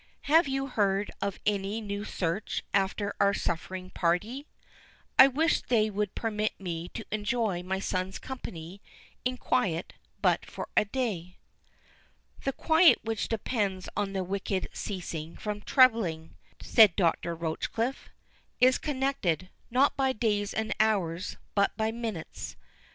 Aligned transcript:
Have 0.21 0.47
you 0.47 0.65
heard 0.65 1.11
of 1.21 1.39
any 1.45 1.79
new 1.79 2.03
search 2.03 2.63
after 2.73 3.13
our 3.19 3.35
suffering 3.35 3.91
party? 3.91 4.47
I 5.19 5.27
wish 5.27 5.61
they 5.61 5.91
would 5.91 6.15
permit 6.15 6.59
me 6.59 6.89
to 6.95 7.05
enjoy 7.11 7.61
my 7.61 7.79
son's 7.79 8.17
company 8.17 8.81
in 9.25 9.37
quiet 9.37 9.93
but 10.19 10.43
for 10.43 10.69
a 10.75 10.85
day." 10.85 11.37
"The 12.45 12.51
quiet 12.51 12.97
which 13.03 13.27
depends 13.27 13.89
on 13.95 14.13
the 14.13 14.23
wicked 14.23 14.69
ceasing 14.73 15.37
from 15.37 15.61
troubling," 15.61 16.33
said 16.59 16.95
Dr. 16.95 17.35
Rochecliffe, 17.35 18.09
"is 18.59 18.79
connected, 18.79 19.51
not 19.69 19.95
by 19.95 20.13
days 20.13 20.51
and 20.51 20.73
hours, 20.79 21.37
but 21.53 21.77
by 21.77 21.91
minutes. 21.91 22.55